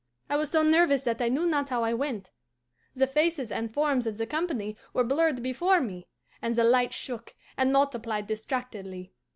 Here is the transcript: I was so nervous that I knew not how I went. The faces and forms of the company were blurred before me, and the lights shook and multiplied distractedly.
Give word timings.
I 0.31 0.35
was 0.35 0.49
so 0.49 0.63
nervous 0.63 1.03
that 1.03 1.21
I 1.21 1.29
knew 1.29 1.45
not 1.45 1.69
how 1.69 1.83
I 1.83 1.93
went. 1.93 2.31
The 2.95 3.05
faces 3.05 3.51
and 3.51 3.71
forms 3.71 4.07
of 4.07 4.17
the 4.17 4.25
company 4.25 4.75
were 4.93 5.03
blurred 5.03 5.43
before 5.43 5.79
me, 5.79 6.07
and 6.41 6.55
the 6.55 6.63
lights 6.63 6.95
shook 6.95 7.35
and 7.55 7.71
multiplied 7.71 8.25
distractedly. 8.25 9.13